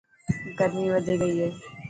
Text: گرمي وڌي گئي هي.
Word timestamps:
گرمي 0.57 0.85
وڌي 0.93 1.15
گئي 1.21 1.33
هي. 1.41 1.49